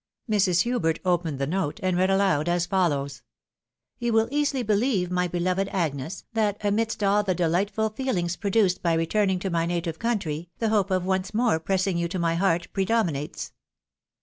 Mrs. 0.31 0.61
Hubert 0.61 0.97
opened 1.05 1.37
the 1.37 1.45
note, 1.45 1.79
and 1.83 1.95
read 1.95 2.09
aloud 2.09 2.49
as 2.49 2.65
follows:—" 2.65 3.21
You 3.99 4.13
will 4.13 4.27
easily 4.31 4.63
beheve, 4.63 5.11
my 5.11 5.27
beloved 5.27 5.69
Agnes, 5.71 6.23
that 6.33 6.57
amidst 6.65 7.03
all 7.03 7.21
the 7.21 7.35
dehghtful 7.35 7.95
feelings 7.95 8.35
produced 8.35 8.81
by 8.81 8.93
returning 8.95 9.37
to 9.41 9.51
my 9.51 9.67
native 9.67 9.99
country, 9.99 10.49
the 10.57 10.69
hope 10.69 10.89
of 10.89 11.05
once 11.05 11.35
more 11.35 11.59
pressing 11.59 11.99
you 11.99 12.07
to 12.07 12.17
my 12.17 12.33
heart 12.33 12.67
pre 12.73 12.83
dominates. 12.83 13.51